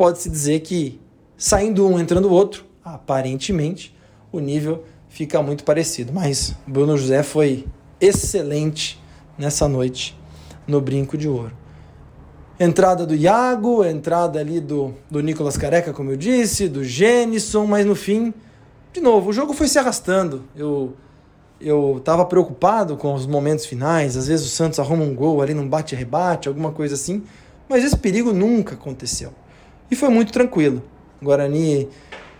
pode-se 0.00 0.30
dizer 0.30 0.60
que 0.60 0.98
saindo 1.36 1.86
um, 1.86 2.00
entrando 2.00 2.24
o 2.24 2.32
outro, 2.32 2.64
aparentemente 2.82 3.94
o 4.32 4.40
nível 4.40 4.82
fica 5.10 5.42
muito 5.42 5.62
parecido. 5.62 6.10
Mas 6.10 6.54
Bruno 6.66 6.96
José 6.96 7.22
foi 7.22 7.66
excelente 8.00 8.98
nessa 9.36 9.68
noite 9.68 10.18
no 10.66 10.80
Brinco 10.80 11.18
de 11.18 11.28
Ouro. 11.28 11.52
Entrada 12.58 13.04
do 13.04 13.14
Iago, 13.14 13.84
entrada 13.84 14.40
ali 14.40 14.58
do, 14.58 14.94
do 15.10 15.20
Nicolas 15.20 15.58
Careca, 15.58 15.92
como 15.92 16.12
eu 16.12 16.16
disse, 16.16 16.66
do 16.66 16.82
Gênison, 16.82 17.66
mas 17.66 17.84
no 17.84 17.94
fim, 17.94 18.32
de 18.94 19.02
novo, 19.02 19.28
o 19.28 19.32
jogo 19.34 19.52
foi 19.52 19.68
se 19.68 19.78
arrastando. 19.78 20.44
Eu 20.56 20.94
eu 21.60 21.98
estava 21.98 22.24
preocupado 22.24 22.96
com 22.96 23.12
os 23.12 23.26
momentos 23.26 23.66
finais, 23.66 24.16
às 24.16 24.28
vezes 24.28 24.46
o 24.46 24.48
Santos 24.48 24.78
arruma 24.78 25.04
um 25.04 25.14
gol 25.14 25.42
ali 25.42 25.52
num 25.52 25.68
bate-rebate, 25.68 26.48
alguma 26.48 26.72
coisa 26.72 26.94
assim, 26.94 27.22
mas 27.68 27.84
esse 27.84 27.98
perigo 27.98 28.32
nunca 28.32 28.76
aconteceu. 28.76 29.34
E 29.90 29.96
foi 29.96 30.08
muito 30.08 30.32
tranquilo. 30.32 30.82
O 31.20 31.24
Guarani 31.24 31.88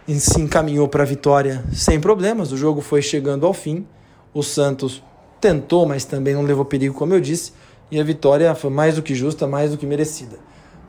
se 0.09 0.41
encaminhou 0.41 0.89
para 0.89 1.03
a 1.03 1.07
vitória 1.07 1.65
sem 1.73 2.01
problemas, 2.01 2.53
o 2.53 2.57
jogo 2.57 2.81
foi 2.81 3.03
chegando 3.03 3.47
ao 3.47 3.53
fim. 3.53 3.87
O 4.33 4.43
Santos 4.43 5.03
tentou, 5.41 5.87
mas 5.87 6.05
também 6.05 6.35
não 6.35 6.43
levou 6.43 6.65
perigo, 6.65 6.95
como 6.95 7.15
eu 7.15 7.21
disse 7.21 7.53
e 7.91 7.99
a 7.99 8.05
vitória 8.05 8.55
foi 8.55 8.71
mais 8.71 8.95
do 8.95 9.03
que 9.03 9.15
justa, 9.15 9.47
mais 9.47 9.73
do 9.73 9.79
que 9.79 9.85
merecida. 9.85 10.39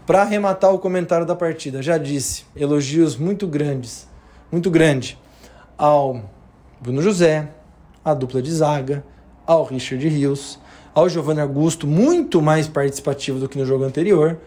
Para 0.06 0.22
arrematar 0.22 0.74
o 0.74 0.80
comentário 0.80 1.26
da 1.26 1.36
partida, 1.36 1.82
já 1.82 1.98
disse, 1.98 2.46
elogios 2.56 3.18
muito 3.18 3.48
grandes, 3.48 4.08
muito 4.52 4.70
grande 4.70 5.18
ao 5.78 6.24
Bruno 6.80 7.02
José, 7.02 7.50
à 8.04 8.14
dupla 8.14 8.42
de 8.42 8.52
zaga, 8.52 9.04
ao 9.46 9.64
Richard 9.64 10.08
Rios, 10.08 10.60
ao 10.94 11.10
Giovanni 11.10 11.40
Augusto, 11.40 11.88
muito 11.88 12.42
mais 12.42 12.68
participativo 12.68 13.40
do 13.40 13.50
que 13.50 13.58
no 13.58 13.66
jogo 13.66 13.84
anterior, 13.84 14.38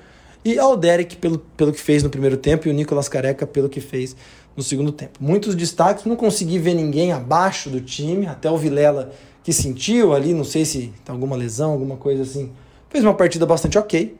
e 0.44 0.58
ao 0.58 0.76
Derek 0.76 1.16
pelo, 1.16 1.38
pelo 1.38 1.72
que 1.72 1.80
fez 1.80 2.02
no 2.02 2.10
primeiro 2.10 2.36
tempo 2.36 2.68
e 2.68 2.70
o 2.70 2.74
Nicolas 2.74 3.08
Careca 3.08 3.46
pelo 3.46 3.68
que 3.68 3.80
fez 3.80 4.14
no 4.56 4.62
segundo 4.62 4.92
tempo. 4.92 5.18
Muitos 5.20 5.54
destaques, 5.54 6.04
não 6.04 6.16
consegui 6.16 6.58
ver 6.58 6.74
ninguém 6.74 7.12
abaixo 7.12 7.70
do 7.70 7.80
time, 7.80 8.26
até 8.26 8.50
o 8.50 8.56
Vilela 8.56 9.12
que 9.42 9.52
sentiu 9.52 10.14
ali, 10.14 10.32
não 10.32 10.44
sei 10.44 10.64
se 10.64 10.92
tem 11.04 11.12
alguma 11.12 11.36
lesão, 11.36 11.72
alguma 11.72 11.96
coisa 11.96 12.22
assim. 12.22 12.52
Fez 12.88 13.04
uma 13.04 13.14
partida 13.14 13.44
bastante 13.44 13.78
ok, 13.78 14.16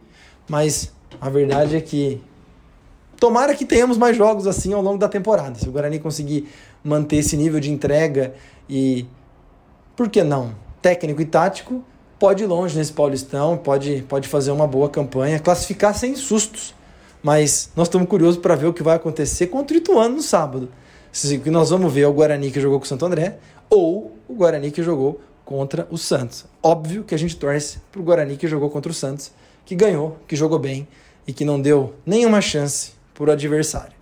mas 0.48 0.92
a 1.20 1.30
verdade 1.30 1.76
é 1.76 1.80
que 1.80 2.20
tomara 3.18 3.54
que 3.54 3.64
tenhamos 3.64 3.96
mais 3.96 4.16
jogos 4.16 4.46
assim 4.46 4.72
ao 4.72 4.82
longo 4.82 4.98
da 4.98 5.08
temporada. 5.08 5.58
Se 5.58 5.68
o 5.68 5.72
Guarani 5.72 5.98
conseguir 5.98 6.48
manter 6.82 7.16
esse 7.16 7.36
nível 7.36 7.60
de 7.60 7.70
entrega 7.70 8.34
e, 8.68 9.06
por 9.96 10.10
que 10.10 10.22
não, 10.22 10.54
técnico 10.82 11.22
e 11.22 11.24
tático, 11.24 11.82
pode 12.24 12.42
ir 12.42 12.46
longe 12.46 12.74
nesse 12.78 12.90
Paulistão, 12.90 13.54
pode, 13.54 14.02
pode 14.08 14.28
fazer 14.28 14.50
uma 14.50 14.66
boa 14.66 14.88
campanha, 14.88 15.38
classificar 15.38 15.94
sem 15.94 16.16
sustos. 16.16 16.74
Mas 17.22 17.68
nós 17.76 17.86
estamos 17.86 18.08
curiosos 18.08 18.40
para 18.40 18.54
ver 18.54 18.64
o 18.64 18.72
que 18.72 18.82
vai 18.82 18.96
acontecer 18.96 19.48
contra 19.48 19.76
o 19.76 19.78
Ituano 19.78 20.16
no 20.16 20.22
sábado. 20.22 20.70
Se 21.12 21.36
nós 21.50 21.68
vamos 21.68 21.92
ver 21.92 22.06
o 22.06 22.12
Guarani 22.14 22.50
que 22.50 22.58
jogou 22.58 22.78
com 22.78 22.86
o 22.86 22.88
Santo 22.88 23.04
André, 23.04 23.36
ou 23.68 24.16
o 24.26 24.32
Guarani 24.32 24.70
que 24.70 24.82
jogou 24.82 25.20
contra 25.44 25.86
o 25.90 25.98
Santos. 25.98 26.46
Óbvio 26.62 27.04
que 27.04 27.14
a 27.14 27.18
gente 27.18 27.36
torce 27.36 27.76
para 27.92 28.00
o 28.00 28.02
Guarani 28.02 28.38
que 28.38 28.48
jogou 28.48 28.70
contra 28.70 28.90
o 28.90 28.94
Santos, 28.94 29.30
que 29.66 29.74
ganhou, 29.74 30.16
que 30.26 30.34
jogou 30.34 30.58
bem 30.58 30.88
e 31.28 31.32
que 31.34 31.44
não 31.44 31.60
deu 31.60 31.92
nenhuma 32.06 32.40
chance 32.40 32.92
para 33.12 33.28
o 33.28 33.32
adversário. 33.32 33.92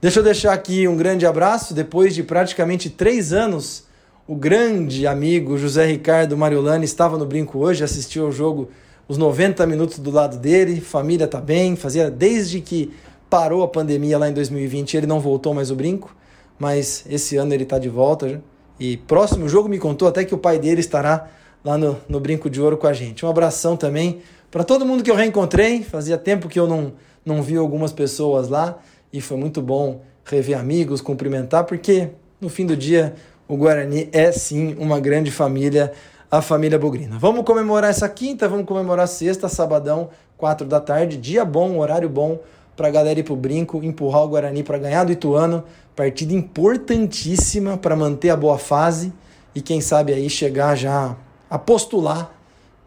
Deixa 0.00 0.18
eu 0.18 0.24
deixar 0.24 0.54
aqui 0.54 0.88
um 0.88 0.96
grande 0.96 1.24
abraço. 1.24 1.72
Depois 1.72 2.16
de 2.16 2.24
praticamente 2.24 2.90
três 2.90 3.32
anos, 3.32 3.84
o 4.26 4.34
grande 4.34 5.06
amigo 5.06 5.58
José 5.58 5.86
Ricardo 5.86 6.36
Mariolani 6.36 6.84
estava 6.84 7.18
no 7.18 7.26
brinco 7.26 7.58
hoje, 7.58 7.82
assistiu 7.82 8.26
ao 8.26 8.32
jogo 8.32 8.68
os 9.08 9.18
90 9.18 9.66
minutos 9.66 9.98
do 9.98 10.10
lado 10.10 10.38
dele. 10.38 10.80
Família 10.80 11.26
tá 11.26 11.40
bem, 11.40 11.74
fazia 11.74 12.10
desde 12.10 12.60
que 12.60 12.92
parou 13.28 13.62
a 13.62 13.68
pandemia 13.68 14.18
lá 14.18 14.28
em 14.28 14.32
2020, 14.32 14.96
ele 14.96 15.06
não 15.06 15.20
voltou 15.20 15.54
mais 15.54 15.70
o 15.70 15.76
brinco, 15.76 16.14
mas 16.58 17.04
esse 17.08 17.36
ano 17.36 17.54
ele 17.54 17.64
está 17.64 17.78
de 17.78 17.88
volta. 17.88 18.42
E 18.78 18.96
próximo 18.96 19.48
jogo 19.48 19.68
me 19.68 19.78
contou 19.78 20.08
até 20.08 20.24
que 20.24 20.34
o 20.34 20.38
pai 20.38 20.58
dele 20.58 20.80
estará 20.80 21.28
lá 21.64 21.76
no, 21.76 21.98
no 22.08 22.18
Brinco 22.18 22.48
de 22.48 22.60
Ouro 22.60 22.76
com 22.76 22.86
a 22.86 22.92
gente. 22.92 23.24
Um 23.24 23.28
abração 23.28 23.76
também 23.76 24.20
para 24.50 24.64
todo 24.64 24.86
mundo 24.86 25.02
que 25.02 25.10
eu 25.10 25.14
reencontrei. 25.14 25.82
Fazia 25.82 26.16
tempo 26.16 26.48
que 26.48 26.58
eu 26.58 26.66
não, 26.66 26.92
não 27.24 27.42
vi 27.42 27.56
algumas 27.56 27.92
pessoas 27.92 28.48
lá 28.48 28.78
e 29.12 29.20
foi 29.20 29.36
muito 29.36 29.60
bom 29.60 30.02
rever 30.24 30.58
amigos, 30.58 31.00
cumprimentar, 31.00 31.64
porque 31.64 32.10
no 32.40 32.48
fim 32.48 32.64
do 32.64 32.76
dia 32.76 33.14
o 33.50 33.56
Guarani 33.56 34.08
é 34.12 34.30
sim 34.30 34.76
uma 34.78 35.00
grande 35.00 35.28
família, 35.32 35.92
a 36.30 36.40
família 36.40 36.78
Bugrina. 36.78 37.18
Vamos 37.18 37.44
comemorar 37.44 37.90
essa 37.90 38.08
quinta, 38.08 38.48
vamos 38.48 38.64
comemorar 38.64 39.08
sexta, 39.08 39.48
sabadão, 39.48 40.10
quatro 40.38 40.64
da 40.68 40.78
tarde, 40.78 41.16
dia 41.16 41.44
bom, 41.44 41.76
horário 41.78 42.08
bom 42.08 42.38
para 42.76 42.86
a 42.86 42.90
galera 42.92 43.18
ir 43.18 43.24
pro 43.24 43.34
brinco, 43.34 43.82
empurrar 43.82 44.22
o 44.22 44.28
Guarani 44.28 44.62
para 44.62 44.78
ganhar 44.78 45.02
do 45.02 45.10
Ituano. 45.10 45.64
Partida 45.96 46.32
importantíssima 46.32 47.76
para 47.76 47.96
manter 47.96 48.30
a 48.30 48.36
boa 48.36 48.56
fase 48.56 49.12
e 49.52 49.60
quem 49.60 49.80
sabe 49.80 50.12
aí 50.12 50.30
chegar 50.30 50.76
já 50.76 51.16
a 51.50 51.58
postular 51.58 52.32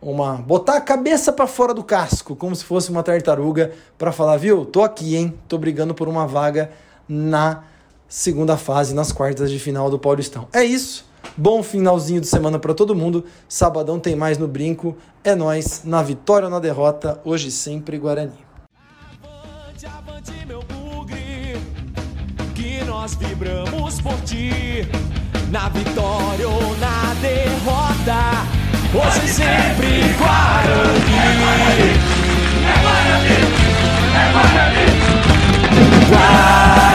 uma 0.01 0.36
botar 0.36 0.77
a 0.77 0.82
cabeça 0.82 1.34
para 1.34 1.46
fora 1.46 1.74
do 1.74 1.84
casco, 1.84 2.38
como 2.38 2.55
se 2.55 2.63
fosse 2.63 2.89
uma 2.89 3.03
tartaruga 3.03 3.74
para 3.98 4.13
falar, 4.13 4.38
viu? 4.38 4.63
Tô 4.63 4.82
aqui, 4.82 5.17
hein? 5.17 5.34
Tô 5.50 5.58
brigando 5.58 5.93
por 5.93 6.08
uma 6.08 6.25
vaga 6.25 6.72
na 7.05 7.63
segunda 8.13 8.55
fase 8.55 8.93
nas 8.93 9.12
quartas 9.12 9.50
de 9.50 9.58
final 9.58 9.89
do 9.89 9.98
Paulistão. 9.98 10.48
É 10.53 10.63
isso. 10.63 11.03
Bom 11.36 11.63
finalzinho 11.63 12.22
de 12.22 12.27
semana 12.27 12.60
para 12.60 12.72
todo 12.72 12.93
mundo. 12.93 13.25
Sabadão 13.50 14.00
tem 14.00 14.15
mais 14.15 14.38
no 14.38 14.48
brinco. 14.48 14.96
É 15.24 15.34
nós 15.34 15.82
na 15.84 16.03
vitória 16.03 16.46
ou 16.46 16.51
na 16.51 16.60
derrota, 16.60 17.20
hoje 17.25 17.50
sempre 17.50 17.98
Guarani. 17.98 18.38
Avante, 19.24 19.88
avante 19.88 20.46
meu 20.46 20.62
bugre, 20.62 21.58
que 22.53 22.84
nós 22.86 23.15
vibramos 23.15 24.00
por 24.00 24.22
ti. 24.22 24.88
Na 25.50 25.70
vitória 25.70 26.48
ou 26.48 26.77
na 26.77 27.15
derrota, 27.20 28.22
hoje 28.93 29.27
sempre 29.27 30.13
Guarani. 30.20 30.93
É 31.15 31.34
Guarani, 31.41 31.89
é 32.63 32.75
Guarani, 32.84 33.34
é 34.13 34.32
Guarani. 34.32 34.86
Guarani. 36.10 36.93